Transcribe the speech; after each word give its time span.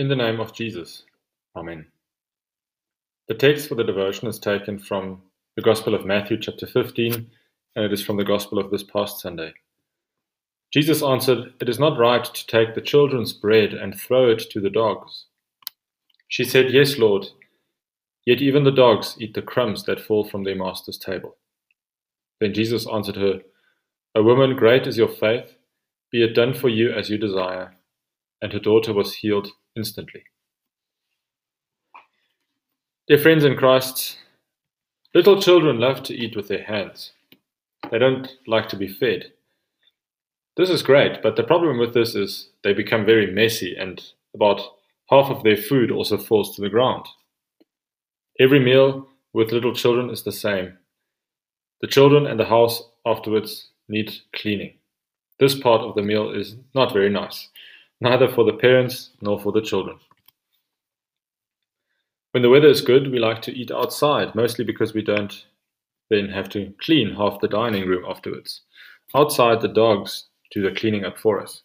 In 0.00 0.08
the 0.08 0.16
name 0.16 0.40
of 0.40 0.54
Jesus. 0.54 1.02
Amen. 1.54 1.84
The 3.28 3.34
text 3.34 3.68
for 3.68 3.74
the 3.74 3.84
devotion 3.84 4.28
is 4.28 4.38
taken 4.38 4.78
from 4.78 5.20
the 5.56 5.62
Gospel 5.62 5.94
of 5.94 6.06
Matthew, 6.06 6.38
chapter 6.40 6.66
15, 6.66 7.30
and 7.76 7.84
it 7.84 7.92
is 7.92 8.02
from 8.02 8.16
the 8.16 8.24
Gospel 8.24 8.58
of 8.58 8.70
this 8.70 8.82
past 8.82 9.20
Sunday. 9.20 9.52
Jesus 10.72 11.02
answered, 11.02 11.52
It 11.60 11.68
is 11.68 11.78
not 11.78 11.98
right 11.98 12.24
to 12.24 12.46
take 12.46 12.74
the 12.74 12.80
children's 12.80 13.34
bread 13.34 13.74
and 13.74 13.94
throw 13.94 14.30
it 14.30 14.38
to 14.52 14.58
the 14.58 14.70
dogs. 14.70 15.26
She 16.28 16.44
said, 16.44 16.72
Yes, 16.72 16.96
Lord, 16.96 17.26
yet 18.24 18.40
even 18.40 18.64
the 18.64 18.70
dogs 18.70 19.16
eat 19.18 19.34
the 19.34 19.42
crumbs 19.42 19.84
that 19.84 20.00
fall 20.00 20.26
from 20.26 20.44
their 20.44 20.56
master's 20.56 20.96
table. 20.96 21.36
Then 22.40 22.54
Jesus 22.54 22.86
answered 22.90 23.16
her, 23.16 23.42
O 24.14 24.22
woman, 24.22 24.56
great 24.56 24.86
is 24.86 24.96
your 24.96 25.10
faith, 25.10 25.56
be 26.10 26.24
it 26.24 26.32
done 26.34 26.54
for 26.54 26.70
you 26.70 26.90
as 26.90 27.10
you 27.10 27.18
desire. 27.18 27.76
And 28.40 28.54
her 28.54 28.58
daughter 28.58 28.94
was 28.94 29.16
healed 29.16 29.48
instantly. 29.80 30.22
Dear 33.08 33.18
friends 33.18 33.44
in 33.44 33.56
Christ, 33.56 34.18
little 35.14 35.40
children 35.40 35.80
love 35.80 36.02
to 36.04 36.14
eat 36.14 36.36
with 36.36 36.48
their 36.48 36.62
hands. 36.62 37.12
They 37.90 37.98
don't 37.98 38.28
like 38.46 38.68
to 38.68 38.76
be 38.76 38.86
fed. 38.86 39.32
This 40.56 40.70
is 40.70 40.82
great, 40.82 41.22
but 41.22 41.36
the 41.36 41.42
problem 41.42 41.78
with 41.78 41.94
this 41.94 42.14
is 42.14 42.50
they 42.62 42.74
become 42.74 43.06
very 43.06 43.32
messy 43.32 43.74
and 43.74 44.00
about 44.34 44.60
half 45.08 45.30
of 45.30 45.42
their 45.42 45.56
food 45.56 45.90
also 45.90 46.18
falls 46.18 46.54
to 46.54 46.60
the 46.60 46.68
ground. 46.68 47.06
Every 48.38 48.60
meal 48.60 49.08
with 49.32 49.52
little 49.52 49.74
children 49.74 50.10
is 50.10 50.22
the 50.22 50.40
same. 50.46 50.76
The 51.80 51.88
children 51.88 52.26
and 52.26 52.38
the 52.38 52.44
house 52.56 52.82
afterwards 53.06 53.68
need 53.88 54.12
cleaning. 54.36 54.74
This 55.38 55.58
part 55.58 55.80
of 55.80 55.94
the 55.94 56.02
meal 56.02 56.30
is 56.30 56.56
not 56.74 56.92
very 56.92 57.08
nice, 57.08 57.48
neither 58.00 58.28
for 58.28 58.44
the 58.44 58.52
parents 58.52 59.10
nor 59.20 59.38
for 59.38 59.52
the 59.52 59.60
children. 59.60 59.98
When 62.32 62.42
the 62.42 62.50
weather 62.50 62.68
is 62.68 62.80
good, 62.80 63.10
we 63.10 63.18
like 63.18 63.42
to 63.42 63.56
eat 63.56 63.70
outside, 63.70 64.34
mostly 64.34 64.64
because 64.64 64.94
we 64.94 65.02
don't 65.02 65.46
then 66.10 66.28
have 66.28 66.48
to 66.50 66.72
clean 66.80 67.14
half 67.14 67.40
the 67.40 67.48
dining 67.48 67.88
room 67.88 68.04
afterwards. 68.08 68.62
Outside, 69.14 69.60
the 69.60 69.68
dogs 69.68 70.26
do 70.52 70.62
the 70.62 70.74
cleaning 70.74 71.04
up 71.04 71.18
for 71.18 71.40
us. 71.40 71.62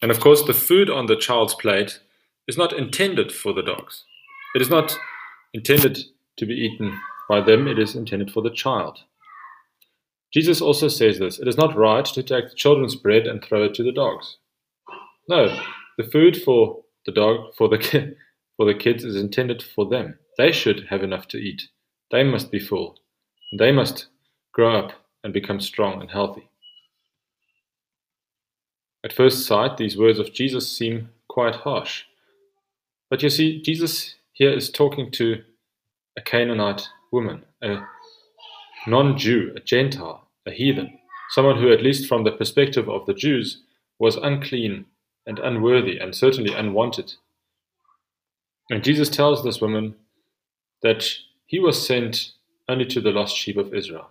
And 0.00 0.10
of 0.10 0.20
course, 0.20 0.42
the 0.42 0.54
food 0.54 0.90
on 0.90 1.06
the 1.06 1.16
child's 1.16 1.54
plate 1.54 2.00
is 2.46 2.56
not 2.56 2.72
intended 2.72 3.32
for 3.32 3.52
the 3.52 3.62
dogs. 3.62 4.04
It 4.54 4.62
is 4.62 4.70
not 4.70 4.98
intended 5.52 5.98
to 6.36 6.46
be 6.46 6.54
eaten 6.54 6.98
by 7.28 7.40
them, 7.40 7.66
it 7.66 7.78
is 7.78 7.94
intended 7.94 8.30
for 8.30 8.42
the 8.42 8.50
child. 8.50 9.00
Jesus 10.32 10.60
also 10.60 10.88
says 10.88 11.18
this 11.18 11.38
it 11.38 11.48
is 11.48 11.56
not 11.56 11.76
right 11.76 12.04
to 12.04 12.22
take 12.22 12.50
the 12.50 12.54
children's 12.56 12.96
bread 12.96 13.26
and 13.26 13.42
throw 13.42 13.64
it 13.64 13.74
to 13.74 13.82
the 13.82 13.92
dogs. 13.92 14.38
No, 15.28 15.48
the 15.98 16.04
food 16.04 16.42
for 16.42 16.82
the 17.06 17.12
dog, 17.12 17.54
for 17.56 17.68
the, 17.68 17.78
ki- 17.78 18.12
for 18.56 18.66
the 18.66 18.74
kids, 18.78 19.04
is 19.04 19.16
intended 19.16 19.62
for 19.62 19.86
them. 19.88 20.18
They 20.38 20.52
should 20.52 20.86
have 20.90 21.02
enough 21.02 21.28
to 21.28 21.38
eat. 21.38 21.62
They 22.10 22.24
must 22.24 22.50
be 22.50 22.58
full. 22.58 22.96
They 23.58 23.72
must 23.72 24.06
grow 24.52 24.78
up 24.78 24.92
and 25.24 25.32
become 25.32 25.60
strong 25.60 26.00
and 26.00 26.10
healthy. 26.10 26.48
At 29.04 29.12
first 29.12 29.46
sight, 29.46 29.76
these 29.76 29.96
words 29.96 30.18
of 30.18 30.32
Jesus 30.32 30.70
seem 30.70 31.10
quite 31.28 31.56
harsh. 31.56 32.04
But 33.10 33.22
you 33.22 33.30
see, 33.30 33.62
Jesus 33.62 34.16
here 34.32 34.52
is 34.52 34.70
talking 34.70 35.10
to 35.12 35.42
a 36.16 36.20
Canaanite 36.20 36.88
woman, 37.12 37.44
a 37.62 37.80
non 38.88 39.16
Jew, 39.18 39.52
a 39.56 39.60
Gentile, 39.60 40.26
a 40.46 40.50
heathen, 40.50 40.98
someone 41.30 41.60
who, 41.60 41.72
at 41.72 41.82
least 41.82 42.08
from 42.08 42.24
the 42.24 42.32
perspective 42.32 42.88
of 42.88 43.06
the 43.06 43.14
Jews, 43.14 43.62
was 43.98 44.16
unclean 44.16 44.86
and 45.26 45.38
unworthy 45.38 45.98
and 45.98 46.14
certainly 46.14 46.54
unwanted. 46.54 47.14
And 48.70 48.84
Jesus 48.84 49.08
tells 49.08 49.42
this 49.42 49.60
woman 49.60 49.94
that 50.82 51.08
he 51.46 51.58
was 51.58 51.86
sent 51.86 52.32
only 52.68 52.84
to 52.86 53.00
the 53.00 53.10
lost 53.10 53.36
sheep 53.36 53.56
of 53.56 53.74
Israel. 53.74 54.10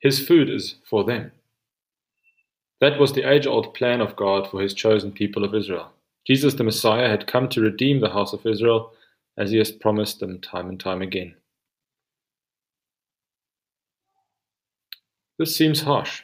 His 0.00 0.24
food 0.26 0.50
is 0.50 0.76
for 0.88 1.04
them. 1.04 1.32
That 2.80 2.98
was 2.98 3.12
the 3.12 3.28
age 3.28 3.46
old 3.46 3.74
plan 3.74 4.00
of 4.00 4.16
God 4.16 4.50
for 4.50 4.60
his 4.60 4.74
chosen 4.74 5.12
people 5.12 5.44
of 5.44 5.54
Israel. 5.54 5.92
Jesus 6.26 6.54
the 6.54 6.64
Messiah 6.64 7.08
had 7.08 7.26
come 7.26 7.48
to 7.50 7.60
redeem 7.60 8.00
the 8.00 8.10
house 8.10 8.32
of 8.32 8.44
Israel 8.44 8.92
as 9.38 9.50
he 9.50 9.58
has 9.58 9.70
promised 9.70 10.20
them 10.20 10.40
time 10.40 10.68
and 10.68 10.78
time 10.78 11.00
again. 11.00 11.34
This 15.38 15.54
seems 15.54 15.82
harsh. 15.82 16.22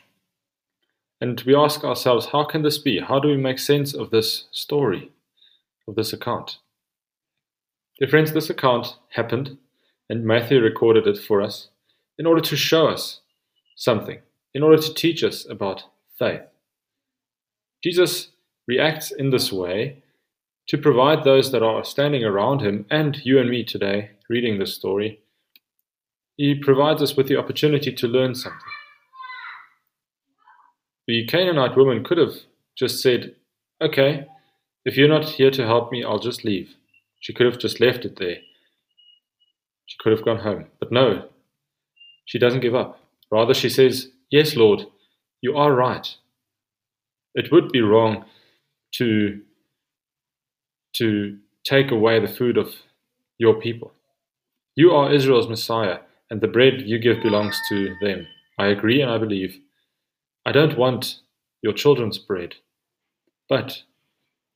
And 1.21 1.41
we 1.43 1.55
ask 1.55 1.85
ourselves, 1.85 2.27
how 2.27 2.45
can 2.45 2.63
this 2.63 2.79
be? 2.79 2.99
How 2.99 3.21
do 3.21 3.29
we 3.29 3.37
make 3.37 3.59
sense 3.59 3.95
of 3.95 4.11
this 4.11 4.47
story, 4.51 5.13
of 5.87 5.95
this 5.95 6.13
account? 6.13 6.59
Dear 7.99 8.09
friends, 8.09 8.33
this 8.33 8.51
account 8.51 8.97
happened, 9.11 9.59
and 10.09 10.25
Matthew 10.25 10.61
recorded 10.61 11.07
it 11.07 11.19
for 11.19 11.43
us 11.43 11.69
in 12.19 12.27
order 12.27 12.41
to 12.41 12.57
show 12.57 12.89
us 12.89 13.21
something, 13.77 14.19
in 14.55 14.63
order 14.63 14.81
to 14.81 14.95
teach 14.95 15.23
us 15.23 15.47
about 15.49 15.85
faith. 16.19 16.43
Jesus 17.85 18.29
reacts 18.67 19.11
in 19.11 19.31
this 19.31 19.53
way 19.53 20.03
to 20.69 20.79
provide 20.79 21.23
those 21.23 21.53
that 21.53 21.63
are 21.63 21.85
standing 21.85 22.25
around 22.25 22.61
him 22.61 22.87
and 22.91 23.21
you 23.25 23.39
and 23.39 23.51
me 23.51 23.63
today 23.63 24.11
reading 24.29 24.59
this 24.59 24.75
story. 24.75 25.21
He 26.37 26.55
provides 26.55 27.03
us 27.03 27.17
with 27.17 27.29
the 27.29 27.37
opportunity 27.37 27.93
to 27.93 28.09
learn 28.09 28.35
something. 28.35 28.61
The 31.13 31.27
Canaanite 31.27 31.77
woman 31.77 32.05
could 32.05 32.17
have 32.17 32.37
just 32.75 33.03
said, 33.03 33.35
Okay, 33.83 34.25
if 34.87 34.97
you're 34.97 35.09
not 35.09 35.27
here 35.27 35.51
to 35.51 35.67
help 35.67 35.93
me, 35.93 36.03
I'll 36.03 36.19
just 36.19 36.43
leave. 36.43 36.71
She 37.21 37.35
could 37.35 37.45
have 37.45 37.59
just 37.59 37.81
left 37.81 38.07
it 38.07 38.17
there. 38.19 38.39
She 39.85 39.99
could 40.01 40.13
have 40.13 40.25
gone 40.25 40.39
home. 40.39 40.69
But 40.81 40.91
no, 40.91 41.29
she 42.25 42.39
doesn't 42.39 42.63
give 42.63 42.75
up. 42.75 42.99
Rather, 43.31 43.53
she 43.53 43.69
says, 43.69 44.09
Yes, 44.31 44.57
Lord, 44.57 44.87
you 45.43 45.55
are 45.55 45.75
right. 45.75 46.17
It 47.35 47.53
would 47.53 47.71
be 47.73 47.83
wrong 47.83 48.25
to, 48.95 49.43
to 50.95 51.37
take 51.63 51.91
away 51.91 52.21
the 52.21 52.35
food 52.39 52.57
of 52.57 52.73
your 53.37 53.61
people. 53.61 53.93
You 54.77 54.93
are 54.93 55.13
Israel's 55.13 55.51
Messiah, 55.51 55.99
and 56.31 56.41
the 56.41 56.49
bread 56.49 56.81
you 56.87 56.99
give 56.99 57.23
belongs 57.23 57.61
to 57.69 57.95
them. 58.01 58.27
I 58.59 58.69
agree 58.69 59.03
and 59.03 59.11
I 59.11 59.19
believe. 59.19 59.61
I 60.45 60.53
don't 60.53 60.77
want 60.77 61.21
your 61.63 61.73
children's 61.73 62.19
bread. 62.19 62.57
But 63.49 63.83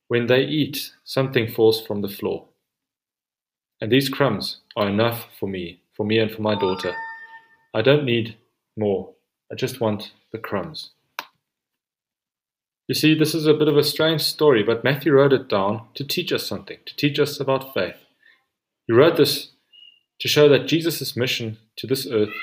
when 0.07 0.27
they 0.27 0.41
eat, 0.41 0.91
something 1.03 1.47
falls 1.47 1.85
from 1.85 2.01
the 2.01 2.09
floor. 2.09 2.45
And 3.79 3.91
these 3.91 4.09
crumbs 4.09 4.57
are 4.75 4.89
enough 4.89 5.27
for 5.39 5.47
me, 5.47 5.81
for 5.95 6.05
me 6.05 6.19
and 6.19 6.31
for 6.31 6.41
my 6.41 6.55
daughter. 6.55 6.93
I 7.73 7.81
don't 7.81 8.05
need 8.05 8.37
more. 8.75 9.13
I 9.51 9.55
just 9.55 9.79
want 9.79 10.11
the 10.31 10.39
crumbs. 10.39 10.91
You 12.87 12.95
see, 12.95 13.15
this 13.15 13.35
is 13.35 13.45
a 13.45 13.53
bit 13.53 13.67
of 13.67 13.77
a 13.77 13.83
strange 13.83 14.21
story, 14.21 14.63
but 14.63 14.83
Matthew 14.83 15.11
wrote 15.11 15.33
it 15.33 15.49
down 15.49 15.87
to 15.95 16.05
teach 16.05 16.31
us 16.31 16.47
something, 16.47 16.77
to 16.85 16.95
teach 16.95 17.19
us 17.19 17.39
about 17.39 17.73
faith. 17.73 17.97
He 18.87 18.93
wrote 18.93 19.17
this 19.17 19.51
to 20.19 20.27
show 20.27 20.49
that 20.49 20.67
Jesus' 20.67 21.15
mission 21.15 21.57
to 21.77 21.85
this 21.85 22.07
earth 22.07 22.33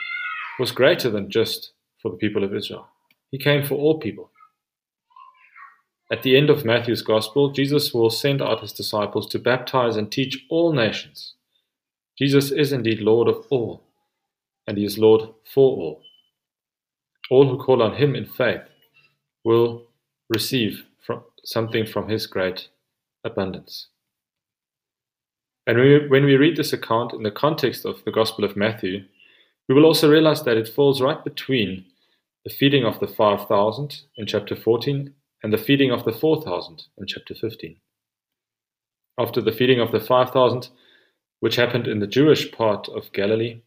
was 0.59 0.71
greater 0.71 1.11
than 1.11 1.31
just 1.31 1.73
for 2.01 2.11
the 2.11 2.17
people 2.17 2.45
of 2.45 2.55
Israel. 2.55 2.89
He 3.35 3.39
came 3.39 3.65
for 3.65 3.75
all 3.75 3.99
people. 3.99 4.31
At 6.09 6.23
the 6.23 6.37
end 6.37 6.51
of 6.51 6.65
Matthew's 6.65 7.03
Gospel, 7.03 7.51
Jesus 7.51 7.93
will 7.93 8.09
send 8.09 8.41
out 8.41 8.61
his 8.61 8.73
disciples 8.73 9.27
to 9.27 9.41
baptize 9.41 9.97
and 9.97 10.09
teach 10.09 10.47
all 10.49 10.73
nations. 10.73 11.35
Jesus 12.17 12.53
is 12.53 12.71
indeed 12.71 13.01
Lord 13.01 13.27
of 13.27 13.45
all, 13.51 13.83
and 14.69 14.79
he 14.79 14.85
is 14.85 14.99
Lord 14.99 15.23
for 15.53 15.77
all. 15.77 16.03
All 17.29 17.49
who 17.49 17.59
call 17.59 17.83
on 17.83 17.97
him 17.97 18.15
in 18.15 18.25
faith 18.25 18.61
will 19.45 19.83
receive 20.29 20.85
from 21.05 21.25
something 21.43 21.87
from 21.87 22.09
his 22.09 22.29
great 22.29 22.69
abundance. 23.25 23.89
And 25.67 25.77
when 25.77 25.89
we, 25.89 26.07
when 26.07 26.25
we 26.25 26.37
read 26.37 26.57
this 26.57 26.73
account 26.73 27.13
in 27.13 27.25
the 27.25 27.33
context 27.33 27.85
of 27.85 28.05
the 28.05 28.13
Gospel 28.13 28.45
of 28.45 28.57
Matthew, 28.57 29.07
we 29.69 29.75
will 29.75 29.87
also 29.87 30.09
realize 30.09 30.45
that 30.45 30.57
it 30.57 30.69
falls 30.69 31.03
right 31.03 31.25
between 31.25 31.87
the 32.45 32.51
feeding 32.51 32.85
of 32.85 33.01
the 33.01 33.09
5,000 33.09 34.03
in 34.17 34.27
chapter 34.27 34.55
14 34.55 35.15
and 35.43 35.53
the 35.53 35.59
feeding 35.59 35.91
of 35.91 36.05
the 36.05 36.13
4,000 36.13 36.83
in 36.99 37.07
chapter 37.07 37.35
15. 37.35 37.77
After 39.19 39.41
the 39.41 39.53
feeding 39.53 39.81
of 39.81 39.93
the 39.93 40.01
5,000, 40.01 40.69
which 41.41 41.57
happened 41.57 41.87
in 41.87 42.01
the 42.01 42.07
Jewish 42.07 42.53
part 42.53 42.89
of 42.89 43.13
Galilee, 43.13 43.61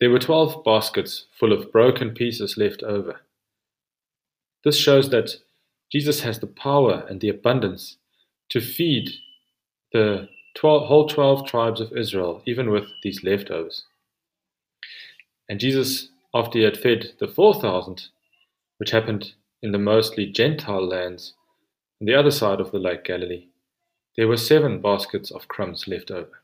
there 0.00 0.10
were 0.10 0.18
12 0.18 0.64
baskets 0.64 1.26
full 1.38 1.52
of 1.52 1.72
broken 1.72 2.10
pieces 2.10 2.56
left 2.56 2.82
over. 2.82 3.20
This 4.64 4.76
shows 4.76 5.10
that 5.10 5.36
Jesus 5.92 6.20
has 6.20 6.40
the 6.40 6.46
power 6.46 7.06
and 7.08 7.20
the 7.20 7.28
abundance 7.28 7.96
to 8.50 8.60
feed 8.60 9.10
the 9.92 10.28
12, 10.56 10.86
whole 10.86 11.08
12 11.08 11.46
tribes 11.46 11.80
of 11.80 11.96
Israel, 11.96 12.42
even 12.46 12.70
with 12.70 12.86
these 13.02 13.22
leftovers. 13.22 13.84
And 15.48 15.60
Jesus 15.60 16.08
after 16.34 16.58
he 16.58 16.64
had 16.64 16.76
fed 16.76 17.12
the 17.20 17.28
4,000, 17.28 18.08
which 18.78 18.90
happened 18.90 19.34
in 19.62 19.72
the 19.72 19.78
mostly 19.78 20.26
Gentile 20.26 20.86
lands, 20.86 21.34
on 22.00 22.06
the 22.06 22.14
other 22.14 22.32
side 22.32 22.60
of 22.60 22.72
the 22.72 22.78
Lake 22.78 23.04
Galilee, 23.04 23.46
there 24.16 24.28
were 24.28 24.36
seven 24.36 24.80
baskets 24.80 25.30
of 25.30 25.48
crumbs 25.48 25.86
left 25.86 26.10
over. 26.10 26.42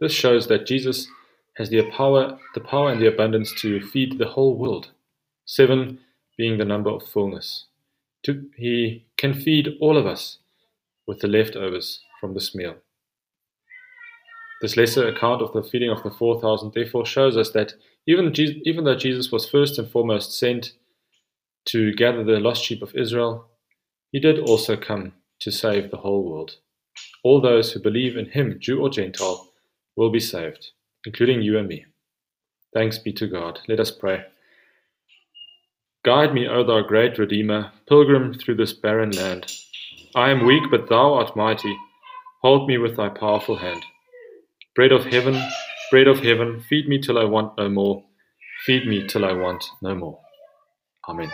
This 0.00 0.12
shows 0.12 0.46
that 0.48 0.66
Jesus 0.66 1.08
has 1.56 1.70
the 1.70 1.82
power, 1.90 2.38
the 2.54 2.60
power 2.60 2.90
and 2.90 3.00
the 3.00 3.08
abundance 3.08 3.52
to 3.60 3.80
feed 3.80 4.18
the 4.18 4.28
whole 4.28 4.56
world, 4.56 4.90
seven 5.44 6.00
being 6.36 6.58
the 6.58 6.64
number 6.64 6.90
of 6.90 7.02
fullness. 7.02 7.66
To, 8.24 8.48
he 8.56 9.06
can 9.16 9.34
feed 9.34 9.76
all 9.80 9.96
of 9.96 10.06
us 10.06 10.38
with 11.06 11.20
the 11.20 11.28
leftovers 11.28 12.00
from 12.20 12.34
this 12.34 12.54
meal. 12.54 12.76
This 14.62 14.76
lesser 14.76 15.06
account 15.06 15.42
of 15.42 15.52
the 15.52 15.62
feeding 15.62 15.90
of 15.90 16.02
the 16.02 16.10
4,000 16.10 16.72
therefore 16.74 17.04
shows 17.04 17.36
us 17.36 17.50
that 17.50 17.74
even, 18.06 18.32
Jesus, 18.32 18.56
even 18.64 18.84
though 18.84 18.96
Jesus 18.96 19.30
was 19.30 19.48
first 19.48 19.78
and 19.78 19.90
foremost 19.90 20.38
sent 20.38 20.72
to 21.66 21.92
gather 21.92 22.24
the 22.24 22.40
lost 22.40 22.64
sheep 22.64 22.82
of 22.82 22.94
Israel, 22.94 23.48
he 24.12 24.20
did 24.20 24.38
also 24.38 24.76
come 24.76 25.12
to 25.40 25.50
save 25.50 25.90
the 25.90 25.98
whole 25.98 26.24
world. 26.24 26.56
All 27.22 27.40
those 27.40 27.72
who 27.72 27.80
believe 27.80 28.16
in 28.16 28.26
him, 28.26 28.58
Jew 28.60 28.80
or 28.80 28.88
Gentile, 28.88 29.52
will 29.96 30.10
be 30.10 30.20
saved, 30.20 30.70
including 31.04 31.42
you 31.42 31.58
and 31.58 31.68
me. 31.68 31.84
Thanks 32.72 32.98
be 32.98 33.12
to 33.14 33.26
God. 33.26 33.60
Let 33.68 33.80
us 33.80 33.90
pray. 33.90 34.24
Guide 36.04 36.32
me, 36.32 36.46
O 36.46 36.64
thou 36.64 36.82
great 36.82 37.18
Redeemer, 37.18 37.72
pilgrim 37.88 38.32
through 38.32 38.54
this 38.54 38.72
barren 38.72 39.10
land. 39.10 39.52
I 40.14 40.30
am 40.30 40.46
weak, 40.46 40.62
but 40.70 40.88
thou 40.88 41.14
art 41.14 41.36
mighty. 41.36 41.76
Hold 42.42 42.68
me 42.68 42.78
with 42.78 42.96
thy 42.96 43.08
powerful 43.08 43.56
hand. 43.56 43.82
Bread 44.76 44.92
of 44.92 45.06
heaven, 45.06 45.42
bread 45.90 46.06
of 46.06 46.20
heaven, 46.20 46.60
feed 46.68 46.88
me 46.88 47.00
till 47.00 47.18
I 47.18 47.24
want 47.24 47.54
no 47.58 47.68
more. 47.68 48.04
Feed 48.66 48.86
me 48.86 49.06
till 49.06 49.24
I 49.24 49.32
want 49.32 49.64
no 49.82 49.94
more. 49.94 50.20
Amen. 51.08 51.30